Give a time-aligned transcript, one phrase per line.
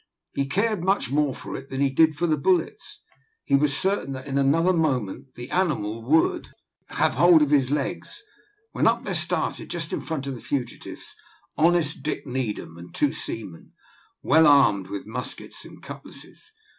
[0.33, 3.01] He cared much more for it than he did for the bullets.
[3.43, 6.49] He was certain that in another moment the animal would
[6.87, 8.19] have hold of his legs,
[8.71, 11.13] when up there started, just in front of the fugitives,
[11.55, 13.73] honest Dick Needham and two seamen,
[14.23, 16.51] well armed with muskets and cutlasses.